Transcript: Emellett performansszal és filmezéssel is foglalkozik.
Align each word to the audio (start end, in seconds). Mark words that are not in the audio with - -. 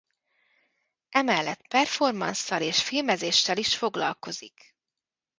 Emellett 1.09 1.67
performansszal 1.67 2.61
és 2.61 2.83
filmezéssel 2.83 3.57
is 3.57 3.75
foglalkozik. 3.77 4.75